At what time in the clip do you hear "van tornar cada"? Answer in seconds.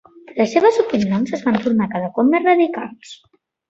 1.51-2.13